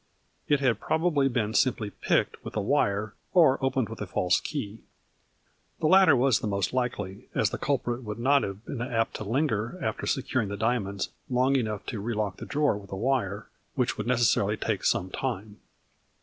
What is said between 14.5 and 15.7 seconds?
take some time."